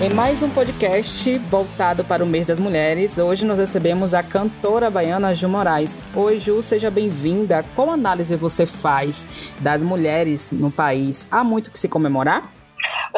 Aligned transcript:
Em 0.00 0.14
mais 0.14 0.44
um 0.44 0.50
podcast 0.50 1.38
voltado 1.50 2.04
para 2.04 2.22
o 2.22 2.26
mês 2.26 2.46
das 2.46 2.60
mulheres, 2.60 3.18
hoje 3.18 3.44
nós 3.44 3.58
recebemos 3.58 4.14
a 4.14 4.22
cantora 4.22 4.88
baiana 4.88 5.34
Ju 5.34 5.48
Moraes. 5.48 5.98
Oi, 6.14 6.38
Ju, 6.38 6.62
seja 6.62 6.88
bem-vinda. 6.88 7.64
Qual 7.74 7.90
análise 7.90 8.36
você 8.36 8.64
faz 8.64 9.52
das 9.58 9.82
mulheres 9.82 10.52
no 10.52 10.70
país? 10.70 11.26
Há 11.32 11.42
muito 11.42 11.72
que 11.72 11.80
se 11.80 11.88
comemorar? 11.88 12.48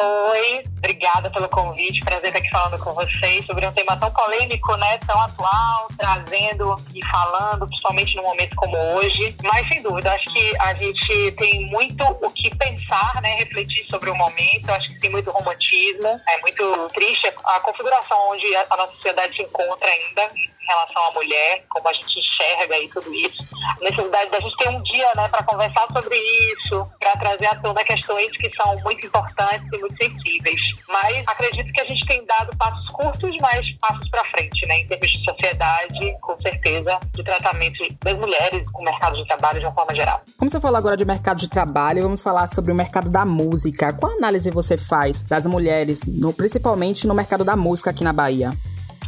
Oi, 0.03 0.63
obrigada 0.77 1.29
pelo 1.29 1.47
convite. 1.47 2.01
Prazer 2.01 2.29
estar 2.29 2.39
aqui 2.39 2.49
falando 2.49 2.79
com 2.79 2.91
vocês 2.95 3.45
sobre 3.45 3.67
um 3.67 3.71
tema 3.71 3.95
tão 3.97 4.09
polêmico, 4.11 4.75
né? 4.77 4.97
Tão 5.05 5.19
atual, 5.21 5.89
trazendo 5.95 6.75
e 6.95 7.05
falando, 7.05 7.67
principalmente 7.67 8.15
num 8.15 8.23
momento 8.23 8.55
como 8.55 8.75
hoje. 8.95 9.35
Mas 9.43 9.67
sem 9.67 9.83
dúvida, 9.83 10.11
acho 10.11 10.25
que 10.33 10.53
a 10.59 10.73
gente 10.73 11.31
tem 11.33 11.67
muito 11.67 12.03
o 12.03 12.31
que 12.31 12.49
pensar, 12.55 13.21
né? 13.21 13.35
Refletir 13.35 13.85
sobre 13.91 14.09
o 14.09 14.15
momento. 14.15 14.71
Acho 14.71 14.89
que 14.89 14.99
tem 15.01 15.11
muito 15.11 15.29
romantismo. 15.29 16.19
É 16.29 16.41
muito 16.41 16.89
triste 16.95 17.31
a 17.45 17.59
configuração 17.59 18.17
onde 18.31 18.47
a 18.55 18.77
nossa 18.77 18.93
sociedade 18.93 19.35
se 19.35 19.43
encontra 19.43 19.87
ainda 19.87 20.31
relação 20.71 21.07
à 21.07 21.11
mulher, 21.11 21.63
como 21.69 21.87
a 21.87 21.93
gente 21.93 22.19
enxerga 22.19 22.75
aí 22.75 22.87
tudo 22.89 23.13
isso. 23.13 23.43
A 23.77 23.83
necessidade 23.83 24.31
da 24.31 24.39
gente 24.39 24.57
ter 24.57 24.69
um 24.69 24.81
dia 24.83 25.07
né, 25.15 25.27
para 25.27 25.43
conversar 25.43 25.87
sobre 25.93 26.15
isso, 26.15 26.89
para 26.99 27.17
trazer 27.17 27.47
à 27.47 27.55
tona 27.55 27.83
questões 27.83 28.31
que 28.37 28.51
são 28.55 28.75
muito 28.79 29.05
importantes 29.05 29.67
e 29.71 29.77
muito 29.77 29.90
sensíveis. 29.97 30.61
Mas 30.87 31.23
acredito 31.27 31.71
que 31.71 31.81
a 31.81 31.85
gente 31.85 32.05
tem 32.05 32.25
dado 32.25 32.55
passos 32.57 32.87
curtos, 32.89 33.35
mas 33.41 33.71
passos 33.79 34.09
para 34.09 34.23
frente, 34.25 34.65
né, 34.67 34.79
em 34.79 34.87
termos 34.87 35.09
de 35.09 35.23
sociedade, 35.23 36.15
com 36.21 36.39
certeza, 36.41 36.99
de 37.13 37.23
tratamento 37.23 37.77
das 38.03 38.17
mulheres 38.17 38.63
com 38.71 38.81
o 38.81 38.85
mercado 38.85 39.15
de 39.15 39.27
trabalho 39.27 39.59
de 39.59 39.65
uma 39.65 39.73
forma 39.73 39.95
geral. 39.95 40.21
Como 40.37 40.49
você 40.49 40.59
falou 40.59 40.77
agora 40.77 40.97
de 40.97 41.05
mercado 41.05 41.37
de 41.37 41.49
trabalho, 41.49 42.03
vamos 42.03 42.21
falar 42.21 42.47
sobre 42.47 42.71
o 42.71 42.75
mercado 42.75 43.09
da 43.09 43.25
música. 43.25 43.93
Qual 43.93 44.13
análise 44.13 44.49
você 44.51 44.77
faz 44.77 45.23
das 45.23 45.45
mulheres, 45.45 46.07
no, 46.07 46.33
principalmente 46.33 47.07
no 47.07 47.13
mercado 47.13 47.43
da 47.43 47.55
música 47.55 47.89
aqui 47.89 48.03
na 48.03 48.13
Bahia? 48.13 48.51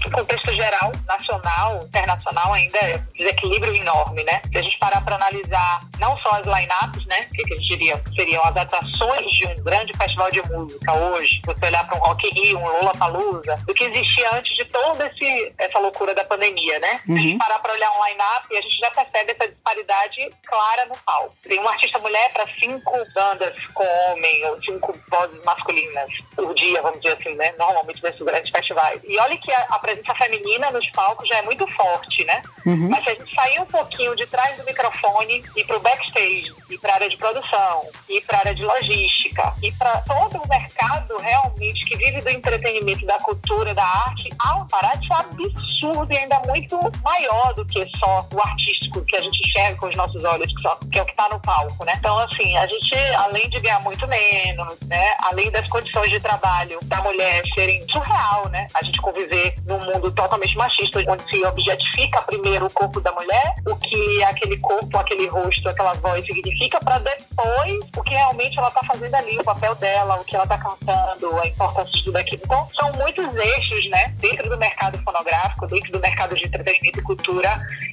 No 0.05 0.11
contexto 0.11 0.51
geral, 0.51 0.91
nacional, 1.07 1.83
internacional, 1.85 2.53
ainda 2.53 2.77
é 2.79 2.97
um 2.97 3.17
desequilíbrio 3.17 3.75
enorme, 3.75 4.23
né? 4.23 4.41
Se 4.51 4.59
a 4.59 4.61
gente 4.61 4.77
parar 4.77 5.01
para 5.01 5.15
analisar 5.15 5.81
não 5.99 6.17
só 6.19 6.31
as 6.31 6.45
line-ups, 6.45 7.05
né? 7.05 7.27
Que, 7.33 7.43
que 7.43 7.53
a 7.53 7.57
gente 7.57 7.67
diria 7.67 8.03
seriam 8.15 8.43
as 8.43 8.55
atrações 8.55 9.31
de 9.31 9.47
um 9.47 9.63
grande 9.63 9.93
festival 9.97 10.31
de 10.31 10.41
música 10.49 10.93
hoje, 10.93 11.41
você 11.45 11.65
olhar 11.67 11.85
para 11.87 11.97
um 11.97 12.01
Rock 12.01 12.29
Rio, 12.29 12.59
um 12.59 12.65
Lola 12.65 12.93
Palusa, 12.95 13.57
do 13.65 13.73
que 13.73 13.83
existia 13.83 14.35
antes 14.35 14.55
de 14.55 14.65
toda 14.65 15.11
essa 15.57 15.79
loucura 15.79 16.13
da 16.13 16.23
pandemia, 16.25 16.79
né? 16.79 17.01
Uhum. 17.07 17.15
Se 17.15 17.21
a 17.21 17.27
gente 17.27 17.37
parar 17.37 17.59
para 17.59 17.73
olhar 17.73 17.91
um 17.91 18.05
line-up, 18.05 18.57
a 18.57 18.61
gente 18.61 18.77
já 18.77 18.91
percebe 18.91 19.31
essa 19.31 19.51
disparidade 19.51 20.35
clara 20.45 20.85
no 20.85 20.95
palco. 20.97 21.35
Tem 21.43 21.59
uma 21.59 21.71
artista 21.71 21.99
mulher 21.99 22.31
para 22.33 22.47
cinco 22.61 22.91
bandas 23.13 23.53
com 23.73 23.83
homem 23.83 24.45
ou 24.45 24.61
cinco 24.63 24.97
vozes 25.09 25.43
masculinas 25.43 26.09
por 26.35 26.53
dia, 26.53 26.81
vamos 26.81 27.01
dizer 27.01 27.17
assim, 27.19 27.35
né? 27.35 27.53
Normalmente 27.57 28.01
nesses 28.03 28.21
grandes 28.21 28.51
festivais. 28.51 29.01
E 29.03 29.19
olha 29.19 29.37
que 29.37 29.51
a, 29.51 29.67
a 29.71 29.79
presença 29.93 30.15
feminina 30.15 30.71
nos 30.71 30.89
palcos 30.91 31.27
já 31.27 31.37
é 31.37 31.41
muito 31.43 31.67
forte, 31.67 32.25
né? 32.25 32.41
Uhum. 32.65 32.89
Mas 32.89 33.03
se 33.03 33.09
a 33.09 33.13
gente 33.13 33.35
sair 33.35 33.59
um 33.59 33.65
pouquinho 33.65 34.15
de 34.15 34.25
trás 34.27 34.57
do 34.57 34.63
microfone 34.65 35.43
e 35.55 35.63
para 35.63 35.77
o 35.77 35.79
backstage, 35.79 36.53
e 36.69 36.77
para 36.77 36.91
a 36.91 36.95
área 36.95 37.09
de 37.09 37.17
produção, 37.17 37.85
e 38.09 38.21
para 38.21 38.37
a 38.37 38.39
área 38.41 38.55
de 38.55 38.63
logística, 38.63 39.53
e 39.61 39.71
para 39.73 40.01
todo 40.01 40.41
o 40.41 40.47
mercado 40.47 41.17
realmente 41.17 41.85
que 41.85 41.95
vive 41.95 42.21
do 42.21 42.29
entretenimento, 42.29 43.05
da 43.05 43.19
cultura, 43.19 43.73
da 43.73 43.83
arte, 43.83 44.22
há 44.43 44.55
um 44.57 44.67
parate 44.67 45.07
absurdo 45.11 46.11
e 46.11 46.17
ainda 46.17 46.39
muito 46.47 46.77
maior 47.03 47.53
do 47.53 47.65
que 47.65 47.87
só 47.97 48.27
o 48.33 48.41
artístico 48.41 49.03
que 49.05 49.15
a 49.15 49.21
gente 49.21 49.43
enxerga 49.47 49.77
com 49.77 49.87
os 49.87 49.95
nossos 49.95 50.23
olhos, 50.23 50.47
que, 50.53 50.61
só, 50.61 50.75
que 50.91 50.99
é 50.99 51.01
o 51.01 51.05
que 51.05 51.11
está 51.11 51.29
no 51.29 51.39
palco, 51.39 51.85
né? 51.85 51.93
Então, 51.97 52.17
assim, 52.19 52.55
a 52.57 52.67
gente, 52.67 52.95
além 53.17 53.49
de 53.49 53.59
ganhar 53.59 53.79
muito 53.81 54.07
menos, 54.07 54.77
né? 54.81 55.05
Além 55.31 55.49
das 55.51 55.67
condições 55.67 56.09
de 56.09 56.19
trabalho 56.19 56.79
da 56.83 57.01
mulher 57.01 57.41
serem 57.55 57.85
surreal, 57.89 58.49
né? 58.49 58.67
A 58.73 58.83
gente 58.83 59.01
conviver 59.01 59.55
num 59.65 59.79
mundo 59.79 60.11
totalmente 60.11 60.55
machista, 60.57 60.99
onde 61.07 61.23
se 61.29 61.43
objetifica 61.45 62.21
primeiro 62.23 62.65
o 62.65 62.69
corpo 62.69 62.99
da 62.99 63.11
mulher, 63.11 63.55
o 63.67 63.75
que 63.75 64.23
aquele 64.23 64.57
corpo, 64.57 64.97
aquele 64.97 65.27
rosto, 65.27 65.67
aquela 65.69 65.93
voz 65.95 66.25
significa, 66.25 66.79
para 66.79 66.99
depois 66.99 67.79
o 67.95 68.03
que 68.03 68.13
realmente 68.13 68.57
ela 68.57 68.67
está 68.67 68.83
fazendo 68.83 69.15
ali, 69.15 69.37
o 69.37 69.43
papel 69.43 69.75
dela, 69.75 70.15
o 70.15 70.23
que 70.23 70.35
ela 70.35 70.43
está 70.45 70.57
cantando, 70.57 71.39
a 71.39 71.47
importância 71.47 71.91
de 71.91 72.03
tudo 72.03 72.17
aquilo. 72.17 72.41
Então, 72.43 72.67
são 72.77 72.91
muitos 72.93 73.35
eixos, 73.35 73.89
né, 73.89 74.15
dentro 74.33 74.49
do 74.49 74.57
mercado 74.57 74.97
fonográfico, 75.03 75.67
dentro 75.67 75.91
do 75.91 75.99
mercado 75.99 76.35
de 76.35 76.45
entretenimento 76.45 76.99
e 76.99 77.03
cultura, 77.03 77.49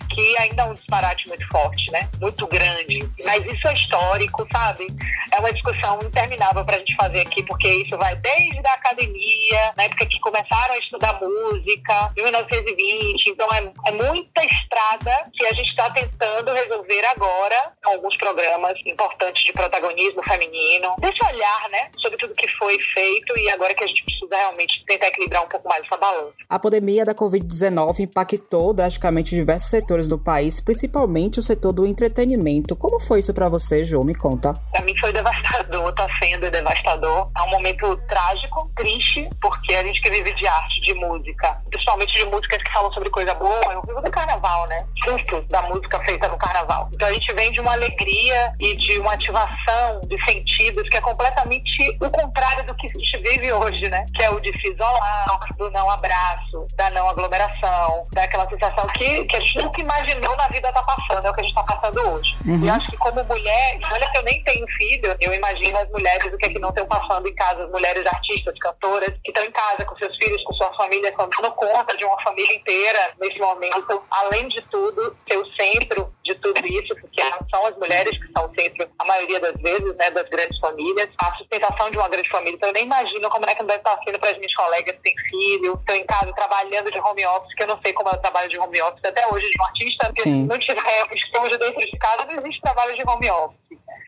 que 0.08 0.38
ainda 0.38 0.62
é 0.62 0.66
um 0.66 0.74
disparate 0.74 1.28
muito 1.28 1.46
forte, 1.48 1.90
né? 1.92 2.08
Muito 2.20 2.46
grande. 2.46 3.08
Mas 3.24 3.44
isso 3.44 3.68
é 3.68 3.74
histórico, 3.74 4.46
sabe? 4.54 4.86
É 5.32 5.38
uma 5.38 5.52
discussão 5.52 5.98
interminável 6.02 6.64
para 6.64 6.76
a 6.76 6.78
gente 6.78 6.96
fazer 6.96 7.20
aqui, 7.20 7.42
porque 7.42 7.68
isso 7.68 7.96
vai 7.98 8.16
desde 8.16 8.60
a 8.66 8.72
academia, 8.72 9.72
na 9.76 9.84
época 9.84 10.06
que 10.06 10.18
começaram 10.20 10.74
a 10.74 10.78
estudar 10.78 11.20
música, 11.20 12.12
em 12.16 12.22
1920. 12.22 13.30
Então 13.30 13.46
é, 13.52 13.72
é 13.88 13.92
muita 13.92 14.44
estrada 14.44 15.30
que 15.32 15.46
a 15.46 15.54
gente 15.54 15.68
está 15.68 15.90
tentando 15.90 16.52
resolver 16.52 17.04
agora 17.06 17.72
com 17.90 17.94
alguns 17.94 18.16
programas 18.16 18.74
importantes 18.86 19.42
de 19.42 19.52
protagonismo 19.52 20.22
feminino. 20.22 20.94
Desse 21.00 21.18
olhar, 21.24 21.68
né? 21.70 21.90
Sobre 21.98 22.16
tudo 22.18 22.34
que 22.34 22.46
foi 22.48 22.78
feito 22.78 23.36
e 23.36 23.50
agora 23.50 23.74
que 23.74 23.84
a 23.84 23.86
gente 23.86 24.04
precisa 24.04 24.36
realmente 24.36 24.84
tentar 24.84 25.08
equilibrar 25.08 25.42
um 25.44 25.48
pouco 25.48 25.68
mais 25.68 25.84
essa 25.84 25.96
balança. 25.96 26.32
A 26.48 26.58
pandemia 26.58 27.04
da 27.04 27.14
Covid-19 27.14 28.00
impactou 28.00 28.72
drasticamente 28.72 29.34
diversos 29.34 29.70
setores 29.70 30.06
do 30.06 30.18
país, 30.18 30.60
principalmente 30.60 31.40
o 31.40 31.42
setor 31.42 31.72
do 31.72 31.86
entretenimento. 31.86 32.76
Como 32.76 33.00
foi 33.00 33.20
isso 33.20 33.34
para 33.34 33.48
você, 33.48 33.82
Jô? 33.82 34.04
Me 34.04 34.14
conta. 34.14 34.52
Para 34.72 34.82
mim 34.84 34.96
foi 34.98 35.12
devastador, 35.12 35.92
tá 35.94 36.06
sendo 36.22 36.50
devastador. 36.50 37.30
É 37.36 37.42
um 37.42 37.50
momento 37.50 37.96
trágico, 38.08 38.70
triste, 38.76 39.24
porque 39.40 39.74
a 39.74 39.82
gente 39.82 40.00
que 40.00 40.10
vive 40.10 40.32
de 40.34 40.46
arte, 40.46 40.80
de 40.82 40.94
música, 40.94 41.60
principalmente 41.68 42.14
de 42.14 42.24
músicas 42.26 42.62
que 42.62 42.72
falam 42.72 42.92
sobre 42.92 43.10
coisa 43.10 43.34
boa, 43.34 43.72
eu 43.72 43.82
vivo 43.82 44.00
do 44.00 44.10
carnaval, 44.10 44.68
né? 44.68 44.86
Fruto 45.02 45.42
da 45.48 45.62
música 45.62 45.98
feita 46.04 46.28
no 46.28 46.38
carnaval. 46.38 46.88
Então 46.94 47.08
a 47.08 47.12
gente 47.12 47.32
vem 47.34 47.50
de 47.52 47.60
uma 47.60 47.79
alegria 47.80 48.52
e 48.60 48.76
de 48.76 48.98
uma 48.98 49.14
ativação 49.14 50.00
de 50.06 50.22
sentidos 50.24 50.88
que 50.88 50.96
é 50.96 51.00
completamente 51.00 51.96
o 52.00 52.10
contrário 52.10 52.64
do 52.66 52.74
que 52.74 52.86
a 52.86 53.00
gente 53.00 53.22
vive 53.22 53.52
hoje, 53.52 53.88
né? 53.88 54.04
Que 54.14 54.22
é 54.22 54.30
o 54.30 54.38
de 54.40 54.52
se 54.60 54.68
isolar, 54.68 55.38
do 55.56 55.70
não 55.70 55.90
abraço, 55.90 56.66
da 56.76 56.90
não 56.90 57.08
aglomeração, 57.08 58.04
daquela 58.12 58.48
sensação 58.48 58.86
que, 58.88 59.24
que 59.24 59.36
a 59.36 59.40
gente 59.40 59.58
nunca 59.58 59.80
imaginou 59.80 60.36
na 60.36 60.48
vida 60.48 60.72
tá 60.72 60.82
passando, 60.82 61.26
é 61.26 61.30
o 61.30 61.34
que 61.34 61.40
a 61.40 61.44
gente 61.44 61.54
tá 61.54 61.64
passando 61.64 62.10
hoje. 62.10 62.36
Uhum. 62.46 62.64
E 62.64 62.68
eu 62.68 62.74
acho 62.74 62.90
que 62.90 62.96
como 62.98 63.24
mulher, 63.24 63.78
olha 63.92 64.10
que 64.10 64.18
eu 64.18 64.22
nem 64.22 64.42
tenho 64.44 64.66
filho, 64.68 65.16
eu 65.20 65.32
imagino 65.32 65.78
as 65.78 65.88
mulheres 65.90 66.32
o 66.32 66.36
que 66.36 66.46
é 66.46 66.48
que 66.50 66.58
não 66.58 66.70
estão 66.70 66.86
passando 66.86 67.26
em 67.26 67.34
casa, 67.34 67.64
as 67.64 67.70
mulheres 67.70 68.04
artistas, 68.06 68.58
cantoras, 68.58 69.10
que 69.24 69.30
estão 69.30 69.44
em 69.44 69.50
casa 69.50 69.84
com 69.84 69.96
seus 69.96 70.16
filhos, 70.16 70.42
com 70.44 70.54
sua 70.54 70.72
família, 70.74 71.12
dando 71.16 71.52
conta 71.52 71.96
de 71.96 72.04
uma 72.04 72.20
família 72.22 72.54
inteira 72.54 73.12
nesse 73.20 73.38
momento. 73.38 74.02
Além 74.10 74.48
de 74.48 74.60
tudo, 74.62 75.16
ser 75.28 75.38
o 75.38 75.46
centro 75.54 76.12
de 76.34 76.40
tudo 76.40 76.66
isso, 76.66 76.94
porque 77.00 77.22
são 77.50 77.66
as 77.66 77.76
mulheres 77.76 78.16
que 78.18 78.32
são 78.32 78.52
centro, 78.54 78.88
a 78.98 79.04
maioria 79.04 79.40
das 79.40 79.54
vezes, 79.54 79.96
né, 79.96 80.10
das 80.10 80.28
grandes 80.28 80.58
famílias. 80.58 81.08
A 81.18 81.36
sustentação 81.36 81.90
de 81.90 81.98
uma 81.98 82.08
grande 82.08 82.28
família. 82.28 82.54
Então, 82.54 82.68
eu 82.68 82.72
nem 82.72 82.84
imagino 82.84 83.28
como 83.28 83.46
é 83.46 83.54
que 83.54 83.64
deve 83.64 83.78
estar 83.78 83.98
sendo 84.04 84.18
para 84.18 84.30
as 84.30 84.38
minhas 84.38 84.54
colegas 84.54 84.96
que 84.96 85.02
têm 85.02 85.14
filho, 85.30 85.74
estão 85.74 85.96
em 85.96 86.06
casa 86.06 86.32
trabalhando 86.32 86.90
de 86.90 86.98
home 86.98 87.26
office, 87.26 87.54
que 87.54 87.62
eu 87.62 87.66
não 87.66 87.80
sei 87.82 87.92
como 87.92 88.08
é 88.08 88.12
o 88.12 88.18
trabalho 88.18 88.48
de 88.48 88.58
home 88.58 88.80
office 88.82 89.04
até 89.04 89.26
hoje 89.32 89.50
de 89.50 89.60
um 89.60 89.64
artista, 89.64 90.06
porque 90.06 90.22
Sim. 90.22 90.46
não 90.46 90.58
tiver 90.58 91.14
estúdio 91.14 91.58
dentro 91.58 91.80
de 91.80 91.98
casa, 91.98 92.26
não 92.26 92.38
existe 92.38 92.60
trabalho 92.60 92.94
de 92.94 93.02
home 93.06 93.30
office. 93.30 93.59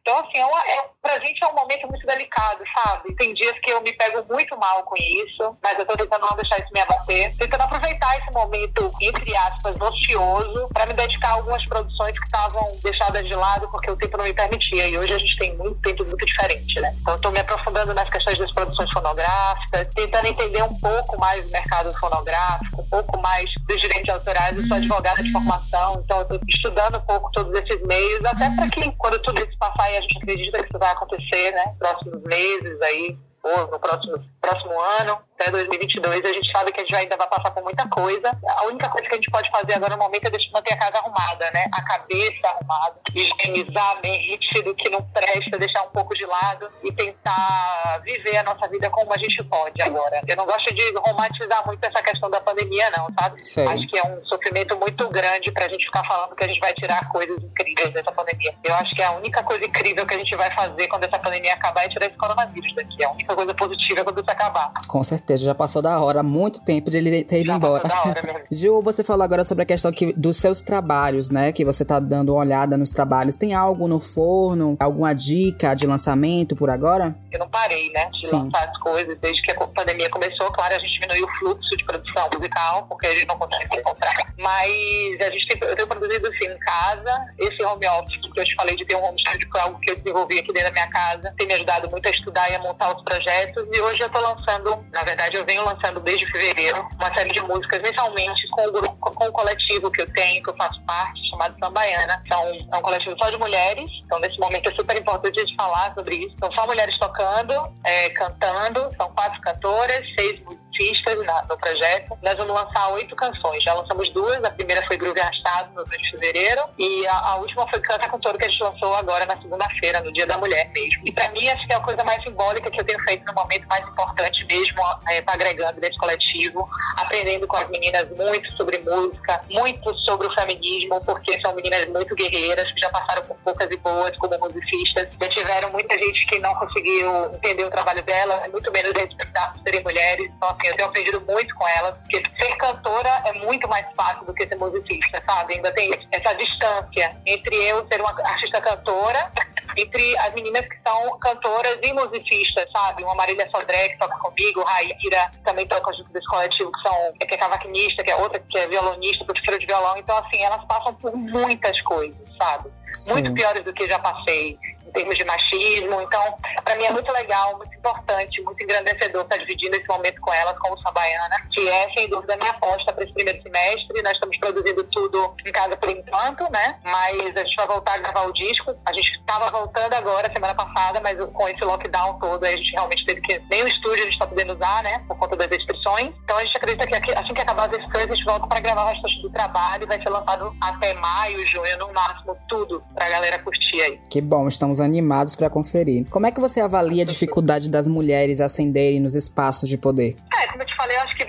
Então, 0.02 0.18
assim, 0.18 0.36
é 0.36 0.44
uma, 0.44 0.58
é, 0.58 0.84
pra 1.00 1.18
gente 1.20 1.44
é 1.44 1.46
um 1.46 1.54
momento 1.54 1.86
muito 1.86 2.04
delicado, 2.04 2.60
sabe? 2.76 3.14
Tem 3.14 3.32
dias 3.34 3.56
que 3.60 3.70
eu 3.70 3.80
me 3.82 3.92
pego 3.92 4.24
muito 4.28 4.58
mal 4.58 4.82
com 4.82 4.96
isso, 4.96 5.56
mas 5.62 5.78
eu 5.78 5.86
tô 5.86 5.96
tentando 5.96 6.26
não 6.26 6.36
deixar 6.36 6.58
isso 6.58 6.68
me 6.74 6.80
abater. 6.80 7.36
Tentando 7.38 7.62
aproveitar 7.62 8.18
esse 8.18 8.32
momento, 8.34 8.90
entre 9.00 9.36
aspas, 9.36 9.76
ocioso, 9.80 10.68
para 10.74 10.86
me 10.86 10.94
dedicar 10.94 11.28
a 11.28 11.32
algumas 11.34 11.64
produções 11.66 12.18
que 12.18 12.24
estavam 12.24 12.76
deixadas 12.82 13.24
de 13.28 13.34
lado 13.36 13.68
porque 13.68 13.92
o 13.92 13.96
tempo 13.96 14.16
não 14.16 14.24
me 14.24 14.32
permitia. 14.34 14.88
E 14.88 14.98
hoje 14.98 15.14
a 15.14 15.18
gente 15.18 15.38
tem 15.38 15.56
muito 15.56 15.78
tempo 15.78 16.04
muito 16.04 16.26
diferente, 16.26 16.80
né? 16.80 16.92
Então, 17.00 17.14
eu 17.14 17.20
tô 17.20 17.30
me 17.30 17.38
aprofundando 17.38 17.94
nas 17.94 18.08
questões 18.08 18.38
das 18.38 18.50
produções 18.50 18.90
fonográficas, 18.90 19.86
tentando 19.94 20.26
entender 20.26 20.64
um 20.64 20.74
pouco 20.80 21.20
mais 21.20 21.44
do 21.44 21.52
mercado 21.52 21.96
fonográfico, 22.00 22.82
um 22.82 22.88
pouco 22.88 23.20
mais 23.20 23.48
dos 23.68 23.80
direitos 23.80 24.12
autorais. 24.12 24.56
Eu 24.56 24.66
sou 24.66 24.76
advogada 24.78 25.22
de 25.22 25.30
formação, 25.30 26.02
então 26.04 26.18
eu 26.18 26.24
tô 26.24 26.40
estudando 26.48 26.98
um 26.98 27.02
pouco 27.02 27.30
todos 27.30 27.54
esses 27.60 27.80
meios, 27.86 28.24
até 28.24 28.50
para 28.56 28.68
que, 28.68 28.90
quando 28.98 29.20
tudo 29.20 29.40
isso 29.40 29.56
passar 29.58 29.91
e 29.92 29.98
a 29.98 30.00
gente 30.00 30.18
acredita 30.18 30.58
que 30.58 30.68
isso 30.68 30.78
vai 30.78 30.90
acontecer, 30.92 31.52
né? 31.52 31.74
Próximos 31.78 32.22
meses 32.22 32.80
aí, 32.80 33.18
ou 33.42 33.70
no 33.70 33.78
próximo, 33.78 34.24
próximo 34.40 34.80
ano, 35.00 35.18
até 35.38 35.50
2022, 35.50 36.24
a 36.24 36.32
gente 36.32 36.50
sabe 36.50 36.72
que 36.72 36.80
a 36.80 36.84
gente 36.84 36.94
ainda 36.94 37.16
vai 37.16 37.28
passar 37.28 37.50
por 37.50 37.62
muita 37.62 37.88
coisa. 37.88 38.30
A 38.46 38.64
única 38.66 38.88
coisa 38.88 39.08
que 39.08 39.14
a 39.14 39.16
gente 39.16 39.30
pode 39.30 39.50
fazer 39.50 39.74
agora 39.74 39.96
no 39.96 40.02
momento 40.02 40.26
é 40.26 40.30
deixar, 40.30 40.50
manter 40.52 40.74
a 40.74 40.76
casa 40.76 40.98
arrumada, 40.98 41.50
né? 41.52 41.64
A 41.72 41.82
cabeça 41.82 42.48
arrumada, 42.48 42.94
higienizar 43.14 44.00
bem 44.00 44.22
do 44.64 44.74
que 44.74 44.88
não 44.90 45.02
presta, 45.02 45.58
deixar 45.58 45.82
um 45.82 45.90
pouco 45.90 46.14
de 46.14 46.24
lado 46.26 46.68
e 46.82 46.92
tentar 46.92 48.00
viver 48.04 48.36
a 48.36 48.42
nossa 48.42 48.68
vida 48.68 48.88
como 48.90 49.12
a 49.12 49.18
gente 49.18 49.42
pode 49.44 49.80
agora. 49.82 50.22
Eu 50.26 50.36
não 50.36 50.46
gosto 50.46 50.72
de 50.74 50.82
romantizar 50.96 51.66
muito 51.66 51.84
essa 51.84 52.02
questão 52.02 52.30
da 52.30 52.40
pandemia, 52.40 52.90
não, 52.96 53.08
sabe? 53.18 53.44
Sei. 53.44 53.66
Acho 53.66 53.86
que 53.88 53.98
é 53.98 54.02
um 54.04 54.24
sofrimento 54.26 54.76
muito 54.78 55.08
grande 55.08 55.50
pra 55.52 55.68
gente 55.68 55.84
ficar 55.86 56.04
falando 56.04 56.34
que 56.34 56.44
a 56.44 56.48
gente 56.48 56.60
vai 56.60 56.72
tirar 56.74 57.08
coisas 57.10 57.36
incríveis 57.42 57.92
dessa 57.92 58.12
pandemia. 58.12 58.54
Eu 58.64 58.74
acho 58.76 58.94
que 58.94 59.02
a 59.02 59.12
única 59.12 59.42
coisa 59.42 59.64
incrível 59.64 60.06
que 60.06 60.14
a 60.14 60.18
gente 60.18 60.34
vai 60.36 60.50
fazer 60.50 60.86
quando 60.88 61.04
essa 61.04 61.18
pandemia 61.18 61.54
acabar 61.54 61.84
é 61.84 61.88
tirar 61.88 62.06
esse 62.06 62.16
coronavírus 62.16 62.74
daqui. 62.74 63.02
É 63.02 63.06
a 63.06 63.10
única 63.10 63.34
coisa 63.34 63.54
positiva 63.54 64.04
quando 64.04 64.20
isso 64.20 64.30
acabar. 64.30 64.72
Com 64.86 65.02
certeza, 65.02 65.31
já 65.36 65.54
passou 65.54 65.82
da 65.82 66.00
hora, 66.00 66.20
há 66.20 66.22
muito 66.22 66.62
tempo 66.62 66.90
de 66.90 66.98
ele 66.98 67.24
ter 67.24 67.40
ido 67.40 67.46
já 67.46 67.56
embora. 67.56 67.82
Mesmo. 67.84 68.40
Gil, 68.50 68.82
você 68.82 69.02
falou 69.02 69.24
agora 69.24 69.44
sobre 69.44 69.62
a 69.62 69.66
questão 69.66 69.92
que, 69.92 70.12
dos 70.12 70.36
seus 70.36 70.60
trabalhos, 70.60 71.30
né? 71.30 71.52
Que 71.52 71.64
você 71.64 71.84
tá 71.84 71.98
dando 71.98 72.32
uma 72.32 72.40
olhada 72.40 72.76
nos 72.76 72.90
trabalhos. 72.90 73.36
Tem 73.36 73.54
algo 73.54 73.88
no 73.88 73.98
forno? 73.98 74.76
Alguma 74.78 75.14
dica 75.14 75.74
de 75.74 75.86
lançamento 75.86 76.54
por 76.54 76.70
agora? 76.70 77.14
Eu 77.30 77.38
não 77.38 77.48
parei, 77.48 77.90
né? 77.92 78.10
De 78.12 78.28
Sim. 78.28 78.36
lançar 78.36 78.68
as 78.68 78.78
coisas 78.78 79.16
desde 79.20 79.42
que 79.42 79.52
a 79.52 79.66
pandemia 79.66 80.10
começou. 80.10 80.50
Claro, 80.52 80.74
a 80.74 80.78
gente 80.78 80.92
diminuiu 81.00 81.24
o 81.24 81.30
fluxo 81.38 81.76
de 81.76 81.84
produção 81.84 82.28
musical, 82.34 82.86
porque 82.88 83.06
a 83.06 83.14
gente 83.14 83.26
não 83.26 83.38
consegue 83.38 83.78
encontrar. 83.78 84.12
Mas 84.38 85.26
a 85.26 85.30
gente 85.30 85.46
tem, 85.48 85.68
eu 85.68 85.76
tenho 85.76 85.88
produzido 85.88 86.28
assim 86.28 86.46
em 86.46 86.58
casa. 86.58 87.26
Esse 87.38 87.64
home 87.64 87.86
office 87.86 88.20
que 88.32 88.40
eu 88.40 88.44
te 88.44 88.54
falei 88.54 88.76
de 88.76 88.84
ter 88.84 88.96
um 88.96 89.04
home 89.04 89.20
studio 89.20 89.48
foi 89.50 89.60
algo 89.60 89.78
que 89.80 89.90
eu 89.90 89.96
desenvolvi 89.96 90.38
aqui 90.38 90.52
dentro 90.52 90.68
da 90.68 90.72
minha 90.72 90.88
casa. 90.88 91.34
Tem 91.36 91.46
me 91.46 91.54
ajudado 91.54 91.90
muito 91.90 92.06
a 92.06 92.10
estudar 92.10 92.50
e 92.50 92.54
a 92.54 92.58
montar 92.60 92.94
os 92.94 93.02
projetos. 93.02 93.64
E 93.72 93.80
hoje 93.80 94.02
eu 94.02 94.10
tô 94.10 94.20
lançando, 94.20 94.84
na 94.92 95.02
verdade 95.02 95.11
eu 95.32 95.44
venho 95.44 95.64
lançando 95.64 96.00
desde 96.00 96.26
fevereiro, 96.26 96.88
uma 96.94 97.14
série 97.14 97.30
de 97.30 97.40
músicas 97.40 97.80
mensalmente 97.80 98.48
com 98.48 98.66
o 98.66 98.72
grupo, 98.72 98.96
com 99.10 99.26
o 99.26 99.32
coletivo 99.32 99.90
que 99.90 100.02
eu 100.02 100.12
tenho, 100.12 100.42
que 100.42 100.50
eu 100.50 100.56
faço 100.56 100.80
parte, 100.82 101.30
chamado 101.30 101.56
Sambaiana. 101.62 102.22
São, 102.30 102.44
é 102.72 102.76
um 102.76 102.82
coletivo 102.82 103.16
só 103.18 103.30
de 103.30 103.38
mulheres. 103.38 103.90
Então 104.04 104.18
nesse 104.20 104.38
momento 104.38 104.68
é 104.68 104.74
super 104.74 104.96
importante 104.98 105.44
de 105.44 105.54
falar 105.56 105.92
sobre 105.94 106.16
isso. 106.16 106.36
São 106.40 106.52
só 106.52 106.66
mulheres 106.66 106.98
tocando, 106.98 107.52
é, 107.84 108.10
cantando. 108.10 108.90
São 108.96 109.10
quatro 109.12 109.40
cantoras, 109.40 110.02
seis 110.18 110.40
artistas 110.72 111.18
no 111.48 111.56
projeto. 111.56 112.18
Nós 112.22 112.34
vamos 112.34 112.54
lançar 112.54 112.88
oito 112.92 113.14
canções. 113.14 113.62
Já 113.62 113.74
lançamos 113.74 114.08
duas. 114.10 114.42
A 114.42 114.50
primeira 114.50 114.84
foi 114.86 114.96
Groove 114.96 115.20
Arrastado, 115.20 115.72
no 115.74 115.86
mês 115.86 116.02
de 116.02 116.10
fevereiro. 116.10 116.62
E 116.78 117.06
a, 117.06 117.18
a, 117.30 117.36
última 117.36 117.68
foi 117.68 117.80
Canta 117.80 118.08
com 118.08 118.18
Todo, 118.18 118.38
que 118.38 118.46
a 118.46 118.48
gente 118.48 118.62
lançou 118.62 118.94
agora 118.94 119.26
na 119.26 119.36
segunda-feira, 119.36 120.00
no 120.00 120.12
Dia 120.12 120.26
da 120.26 120.38
Mulher 120.38 120.70
mesmo. 120.74 121.02
E 121.04 121.12
para 121.12 121.28
mim, 121.30 121.48
acho 121.48 121.66
que 121.66 121.72
é 121.72 121.76
a 121.76 121.80
coisa 121.80 122.02
mais 122.04 122.22
simbólica 122.22 122.70
que 122.70 122.80
eu 122.80 122.84
tenho 122.84 123.00
feito 123.02 123.24
no 123.26 123.34
momento 123.34 123.66
mais 123.68 123.86
importante 123.86 124.46
mesmo, 124.46 124.82
é, 125.08 125.20
tá 125.22 125.34
agregando 125.34 125.80
nesse 125.80 125.96
coletivo, 125.98 126.68
aprendendo 126.96 127.46
com 127.46 127.56
as 127.56 127.68
meninas 127.68 128.08
muito 128.10 128.50
sobre 128.56 128.78
música, 128.78 129.42
muito 129.50 129.94
sobre 130.00 130.26
o 130.26 130.32
feminismo, 130.32 131.00
porque 131.04 131.40
são 131.40 131.54
meninas 131.54 131.86
muito 131.88 132.14
guerreiras, 132.14 132.70
que 132.72 132.80
já 132.80 132.90
passaram 132.90 133.22
por 133.24 133.36
poucas 133.44 133.68
e 133.70 133.76
boas 133.76 134.16
como 134.18 134.38
musicistas. 134.38 135.08
Já 135.20 135.28
tiveram 135.28 135.70
muita 135.70 135.81
gente 136.12 136.26
que 136.26 136.38
não 136.38 136.54
conseguiu 136.54 137.34
entender 137.34 137.64
o 137.64 137.70
trabalho 137.70 138.02
delas, 138.02 138.50
muito 138.50 138.70
menos 138.70 138.92
respeitar 138.92 139.52
por 139.52 139.62
serem 139.62 139.82
mulheres. 139.82 140.30
Então, 140.36 140.48
assim, 140.50 140.68
eu 140.68 140.76
tenho 140.76 140.88
aprendido 140.88 141.20
muito 141.22 141.54
com 141.54 141.66
elas, 141.68 141.94
porque 141.98 142.22
ser 142.38 142.56
cantora 142.56 143.22
é 143.26 143.32
muito 143.44 143.66
mais 143.68 143.86
fácil 143.96 144.24
do 144.24 144.34
que 144.34 144.46
ser 144.46 144.56
musicista, 144.56 145.22
sabe? 145.26 145.54
Ainda 145.54 145.72
tem 145.72 145.90
essa 146.10 146.34
distância 146.34 147.16
entre 147.26 147.56
eu 147.68 147.86
ser 147.88 148.00
uma 148.00 148.10
artista 148.10 148.60
cantora 148.60 149.32
entre 149.76 150.18
as 150.18 150.34
meninas 150.34 150.66
que 150.66 150.76
são 150.86 151.18
cantoras 151.18 151.78
e 151.82 151.92
musicistas, 151.92 152.66
sabe? 152.70 153.02
Uma 153.04 153.14
Marília 153.14 153.48
Sodré, 153.54 153.88
que 153.88 153.98
toca 153.98 154.18
comigo, 154.18 154.62
Raíra, 154.62 155.32
também 155.44 155.66
toca 155.66 155.92
junto 155.94 156.12
desse 156.12 156.26
coletivo, 156.26 156.70
que, 156.70 156.82
são, 156.82 157.12
que 157.14 157.34
é 157.34 157.38
cavaquinista, 157.38 158.02
que 158.02 158.10
é 158.10 158.16
outra 158.16 158.38
que 158.38 158.58
é 158.58 158.66
violonista, 158.68 159.24
professora 159.24 159.58
de 159.58 159.66
violão. 159.66 159.96
Então, 159.96 160.16
assim, 160.18 160.42
elas 160.42 160.64
passam 160.66 160.94
por 160.94 161.16
muitas 161.16 161.80
coisas, 161.80 162.18
sabe? 162.38 162.70
Muito 163.06 163.28
Sim. 163.28 163.34
piores 163.34 163.64
do 163.64 163.72
que 163.72 163.88
já 163.88 163.98
passei 163.98 164.58
termos 164.92 165.16
de 165.16 165.24
machismo. 165.24 166.00
Então, 166.00 166.36
para 166.64 166.76
mim 166.76 166.84
é 166.84 166.92
muito 166.92 167.10
legal, 167.12 167.56
muito 167.56 167.74
importante, 167.76 168.40
muito 168.42 168.62
engrandecedor 168.62 169.22
estar 169.22 169.36
dividindo 169.38 169.76
esse 169.76 169.88
momento 169.88 170.20
com 170.20 170.32
elas, 170.32 170.58
como 170.58 170.80
Sabaiana, 170.80 171.36
que 171.52 171.68
é, 171.68 171.90
sem 171.96 172.08
dúvida, 172.08 172.34
a 172.34 172.36
minha 172.36 172.50
aposta 172.50 172.92
para 172.92 173.04
esse 173.04 173.12
primeiro 173.12 173.42
semestre. 173.42 174.02
Nós 174.02 174.12
estamos 174.12 174.36
produzindo 174.38 174.84
tudo 174.84 175.34
em 175.46 175.52
casa 175.52 175.76
por 175.76 175.88
enquanto, 175.90 176.50
né? 176.52 176.78
Mas 176.84 177.36
a 177.36 177.44
gente 177.44 177.56
vai 177.56 177.66
voltar 177.66 177.94
a 177.94 177.98
gravar 177.98 178.26
o 178.26 178.32
disco. 178.32 178.74
A 178.86 178.92
gente 178.92 179.12
estava 179.12 179.50
voltando 179.50 179.94
agora, 179.94 180.32
semana 180.32 180.54
passada, 180.54 181.00
mas 181.00 181.18
com 181.32 181.48
esse 181.48 181.64
lockdown 181.64 182.18
todo, 182.18 182.44
a 182.44 182.56
gente 182.56 182.72
realmente 182.72 183.04
teve 183.06 183.20
que. 183.20 183.38
Nem 183.50 183.62
o 183.62 183.68
estúdio 183.68 184.02
a 184.02 184.04
gente 184.04 184.12
está 184.12 184.26
podendo 184.26 184.54
usar, 184.54 184.82
né? 184.82 185.04
Por 185.08 185.16
conta 185.18 185.36
das 185.36 185.48
restrições. 185.48 186.12
Então 186.24 186.36
a 186.36 186.44
gente 186.44 186.56
acredita 186.56 186.86
que 186.86 187.12
assim 187.12 187.34
que 187.34 187.40
acabar 187.40 187.64
as 187.64 187.76
restrições, 187.76 188.10
a 188.10 188.14
gente 188.14 188.24
volta 188.24 188.46
para 188.46 188.60
gravar 188.60 188.84
o 188.84 188.88
resto 188.88 189.22
do 189.22 189.30
trabalho 189.30 189.84
e 189.84 189.86
vai 189.86 190.02
ser 190.02 190.08
lançado 190.08 190.54
até 190.60 190.94
maio, 190.94 191.46
junho, 191.46 191.78
no 191.78 191.92
máximo, 191.92 192.36
tudo 192.48 192.82
para 192.94 193.06
a 193.06 193.10
galera 193.10 193.38
curtir 193.38 193.80
aí. 193.80 194.00
Que 194.10 194.20
bom, 194.20 194.48
estamos 194.48 194.80
animados 194.82 195.34
para 195.36 195.50
conferir. 195.50 196.06
Como 196.10 196.26
é 196.26 196.30
que 196.30 196.40
você 196.40 196.60
avalia 196.60 197.02
a 197.02 197.06
dificuldade 197.06 197.70
das 197.70 197.88
mulheres 197.88 198.40
ascenderem 198.40 199.00
nos 199.00 199.14
espaços 199.14 199.68
de 199.68 199.78
poder? 199.78 200.16
É, 200.32 200.50
como 200.50 200.62
eu 200.62 200.66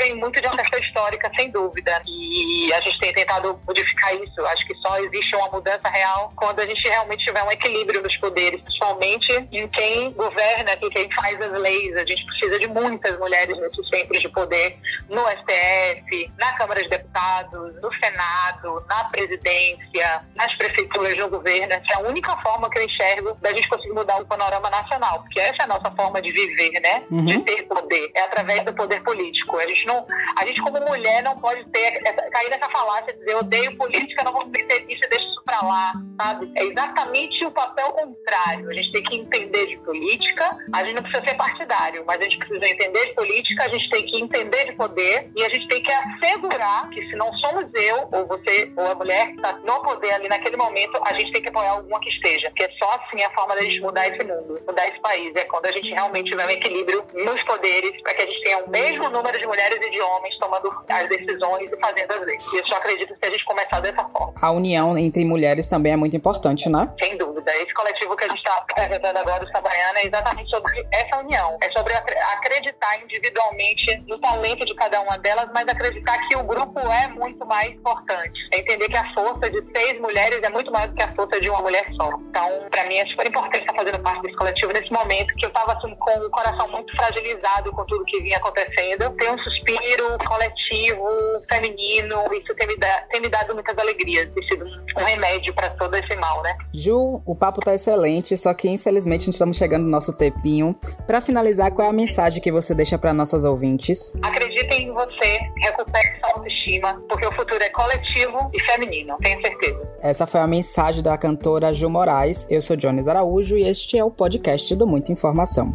vem 0.04 0.16
muito 0.16 0.40
de 0.42 0.48
uma 0.48 0.58
questão 0.58 0.80
histórica, 0.80 1.32
sem 1.38 1.50
dúvida. 1.50 2.02
E 2.06 2.74
a 2.74 2.82
gente 2.82 3.00
tem 3.00 3.14
tentado 3.14 3.60
modificar 3.66 4.14
isso. 4.16 4.46
Acho 4.48 4.66
que 4.66 4.76
só 4.76 5.00
existe 5.00 5.36
uma 5.36 5.50
mudança 5.50 5.90
real 5.90 6.34
quando 6.36 6.60
a 6.60 6.68
gente 6.68 6.88
realmente 6.88 7.26
tiver 7.26 7.42
um 7.44 7.52
equilíbrio 7.52 8.02
nos 8.02 8.16
poderes, 8.18 8.62
principalmente 8.62 9.32
em 9.52 9.68
quem 9.68 10.12
governa, 10.12 10.74
em 10.82 10.90
quem 10.90 11.10
faz 11.12 11.40
as 11.42 11.60
leis. 11.60 11.96
A 11.96 12.06
gente 12.06 12.26
precisa 12.26 12.60
de 12.60 12.68
muitas 12.68 13.18
mulheres 13.18 13.58
nesses 13.58 13.90
centros 13.90 14.22
de 14.22 14.30
poder, 14.30 14.78
no 15.10 15.22
STF, 15.22 16.32
na 16.40 16.54
Câmara 16.54 16.82
de 16.82 16.90
Deputados, 16.90 17.82
no 17.82 17.94
Senado, 17.94 18.86
na 18.90 19.04
presidência, 19.06 20.26
nas 20.36 20.54
prefeituras, 20.56 21.18
no 21.18 21.30
governo. 21.30 21.74
Essa 21.74 21.94
é 21.94 21.96
a 21.96 22.08
única 22.10 22.36
forma 22.42 22.70
que 22.70 22.80
eu 22.80 22.84
enxergo 22.84 23.38
da 23.42 23.52
gente 23.52 23.70
conseguir 23.70 23.94
mudar 23.94 24.18
o 24.18 24.26
panorama 24.26 24.70
nacional, 24.70 25.22
porque 25.22 25.40
essa 25.40 25.62
é 25.62 25.64
a 25.64 25.68
nossa 25.68 25.92
forma 25.96 26.22
de 26.22 26.32
viver, 26.32 26.80
né? 26.82 27.04
Uhum. 27.10 27.26
De 27.26 27.40
ter 27.40 27.64
poder. 27.64 28.12
É 28.16 28.22
através 28.22 28.64
do 28.66 28.74
poder 28.74 29.02
político. 29.02 29.58
A 29.58 29.68
gente 29.68 29.86
não, 29.86 29.93
a 30.38 30.46
gente 30.46 30.62
como 30.62 30.80
mulher 30.86 31.24
não 31.24 31.38
pode 31.40 31.64
ter 31.66 32.02
cair 32.32 32.50
nessa 32.50 32.70
falácia 32.70 33.14
de 33.14 33.20
dizer 33.20 33.34
eu 33.34 33.40
odeio 33.40 33.78
política, 33.78 34.24
não 34.24 34.34
vou 34.34 34.46
meter 34.48 34.86
isso, 34.90 35.10
deixa 35.10 35.33
pra 35.54 35.68
lá, 35.68 35.94
sabe? 36.20 36.52
É 36.56 36.64
exatamente 36.66 37.46
o 37.46 37.52
papel 37.52 37.92
contrário. 37.92 38.70
A 38.70 38.74
gente 38.74 38.92
tem 38.92 39.04
que 39.04 39.18
entender 39.18 39.68
de 39.68 39.78
política. 39.80 40.58
A 40.74 40.84
gente 40.84 40.96
não 40.96 41.04
precisa 41.04 41.28
ser 41.28 41.36
partidário, 41.36 42.04
mas 42.08 42.20
a 42.20 42.24
gente 42.24 42.38
precisa 42.40 42.68
entender 42.68 43.06
de 43.06 43.14
política. 43.14 43.64
A 43.64 43.68
gente 43.70 43.90
tem 43.90 44.06
que 44.06 44.22
entender 44.22 44.66
de 44.66 44.74
poder 44.74 45.32
e 45.36 45.44
a 45.44 45.50
gente 45.50 45.68
tem 45.68 45.84
que 45.84 45.92
assegurar 45.92 46.90
que 46.90 47.08
se 47.08 47.16
não 47.16 47.32
somos 47.38 47.66
eu 47.76 48.10
ou 48.12 48.28
você 48.28 48.72
ou 48.76 48.92
a 48.92 48.96
mulher 48.96 49.28
que 49.28 49.36
está 49.36 49.54
no 49.54 49.82
poder 49.84 50.12
ali 50.14 50.28
naquele 50.28 50.58
momento, 50.58 51.00
a 51.06 51.14
gente 51.14 51.32
tem 51.32 51.42
que 51.42 51.50
apoiar 51.50 51.72
alguma 51.72 52.00
que 52.00 52.10
esteja, 52.10 52.50
porque 52.50 52.64
é 52.64 52.70
só 52.82 52.90
assim 52.92 53.24
a 53.24 53.30
forma 53.32 53.56
da 53.56 53.62
gente 53.62 53.80
mudar 53.82 54.08
esse 54.08 54.26
mundo, 54.26 54.60
mudar 54.68 54.88
esse 54.88 55.00
país. 55.02 55.32
É 55.36 55.44
quando 55.46 55.66
a 55.68 55.72
gente 55.72 55.90
realmente 55.92 56.32
tiver 56.32 56.46
um 56.46 56.50
equilíbrio 56.50 57.06
nos 57.14 57.44
poderes 57.44 58.02
para 58.02 58.14
que 58.16 58.22
a 58.24 58.26
gente 58.26 58.44
tenha 58.44 58.58
o 58.60 58.70
mesmo 58.70 59.10
número 59.10 59.38
de 59.38 59.46
mulheres 59.46 59.80
e 59.82 59.90
de 59.90 60.02
homens 60.02 60.38
tomando 60.40 60.74
as 60.90 61.10
decisões 61.10 61.70
e 61.72 61.80
fazendo 61.80 62.12
as 62.12 62.26
leis. 62.26 62.44
E 62.54 62.58
eu 62.58 62.68
só 62.68 62.76
acredito 62.76 63.14
que 63.20 63.28
a 63.28 63.32
gente 63.32 63.46
começar 63.46 63.80
dessa 63.80 64.04
forma. 64.10 64.34
A 64.42 64.52
união 64.52 64.98
entre 64.98 65.24
mulheres 65.24 65.43
também 65.68 65.94
é 65.94 65.96
muito 65.96 66.16
importante, 66.16 66.70
né? 66.70 66.90
Sem 67.02 67.18
dúvida. 67.18 67.33
Esse 67.52 67.74
coletivo 67.74 68.16
que 68.16 68.24
a 68.24 68.28
gente 68.28 68.38
está 68.38 68.58
apresentando 68.58 69.18
agora, 69.18 69.44
o 69.44 69.48
Sabaiana, 69.50 70.00
é 70.00 70.08
exatamente 70.08 70.50
sobre 70.50 70.88
essa 70.92 71.20
união. 71.20 71.58
É 71.62 71.72
sobre 71.72 71.94
acreditar 71.94 73.02
individualmente 73.04 74.04
no 74.08 74.20
talento 74.20 74.66
de 74.66 74.74
cada 74.76 75.02
uma 75.02 75.18
delas, 75.18 75.50
mas 75.54 75.68
acreditar 75.68 76.18
que 76.28 76.38
o 76.38 76.44
grupo 76.44 76.80
é 76.80 77.08
muito 77.10 77.46
mais 77.46 77.72
importante. 77.72 78.40
É 78.54 78.60
entender 78.60 78.88
que 78.88 78.98
a 78.98 79.14
força 79.14 79.50
de 79.50 79.62
seis 79.76 80.00
mulheres 80.00 80.40
é 80.42 80.50
muito 80.50 80.72
mais 80.72 80.90
do 80.90 80.96
que 80.96 81.04
a 81.04 81.16
força 81.16 81.40
de 81.40 81.50
uma 81.50 81.62
mulher 81.62 81.86
só. 82.00 82.10
Então, 82.30 82.68
para 82.70 82.86
mim, 82.86 82.98
é 82.98 83.06
super 83.08 83.28
importante 83.28 83.62
estar 83.62 83.76
fazendo 83.76 84.00
parte 84.00 84.22
desse 84.22 84.36
coletivo 84.36 84.74
nesse 84.74 84.92
momento 84.92 85.36
que 85.36 85.46
eu 85.46 85.50
estava 85.50 85.74
assim, 85.74 85.96
com 85.96 86.20
o 86.20 86.30
coração 86.30 86.68
muito 86.70 86.96
fragilizado 86.96 87.72
com 87.72 87.86
tudo 87.86 88.06
que 88.06 88.22
vinha 88.22 88.38
acontecendo. 88.38 89.10
Tem 89.12 89.32
um 89.32 89.38
suspiro 89.40 90.18
coletivo, 90.26 91.08
feminino, 91.52 92.24
isso 92.34 92.56
tem 92.56 92.68
me, 92.68 92.76
tem 93.12 93.22
me 93.22 93.30
dado 93.30 93.54
muitas 93.54 93.78
alegrias, 93.78 94.30
tem 94.34 94.48
sido 94.48 94.66
um 94.98 95.04
remédio 95.04 95.54
para 95.54 95.70
todo 95.72 95.96
esse 95.96 96.16
mal, 96.16 96.42
né? 96.44 96.56
Ju, 96.74 97.22
o 97.34 97.36
papo 97.36 97.62
tá 97.62 97.74
excelente, 97.74 98.38
só 98.38 98.54
que 98.54 98.70
infelizmente 98.70 99.28
estamos 99.28 99.58
chegando 99.58 99.86
no 99.86 99.90
nosso 99.90 100.14
tempinho. 100.14 100.76
Para 101.08 101.20
finalizar, 101.20 101.72
qual 101.72 101.88
é 101.88 101.90
a 101.90 101.94
mensagem 101.94 102.40
que 102.40 102.52
você 102.52 102.76
deixa 102.76 102.96
para 102.96 103.12
nossas 103.12 103.44
ouvintes? 103.44 104.14
Acreditem 104.22 104.90
em 104.90 104.94
você, 104.94 105.40
recupere 105.58 106.20
sua 106.20 106.36
autoestima, 106.36 107.04
porque 107.10 107.26
o 107.26 107.32
futuro 107.32 107.64
é 107.64 107.70
coletivo 107.70 108.52
e 108.54 108.60
feminino, 108.62 109.18
tenho 109.20 109.42
certeza. 109.42 109.82
Essa 110.00 110.28
foi 110.28 110.42
a 110.42 110.48
mensagem 110.48 111.02
da 111.02 111.18
cantora 111.18 111.74
Ju 111.74 111.90
Moraes. 111.90 112.46
Eu 112.52 112.62
sou 112.62 112.76
Jones 112.76 113.08
Araújo 113.08 113.58
e 113.58 113.68
este 113.68 113.98
é 113.98 114.04
o 114.04 114.12
podcast 114.12 114.76
do 114.76 114.86
Muita 114.86 115.12
Informação. 115.12 115.74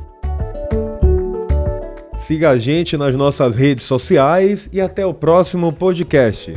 Siga 2.16 2.50
a 2.50 2.56
gente 2.56 2.96
nas 2.96 3.16
nossas 3.16 3.56
redes 3.56 3.84
sociais 3.84 4.68
e 4.72 4.80
até 4.80 5.04
o 5.04 5.12
próximo 5.12 5.72
podcast. 5.72 6.54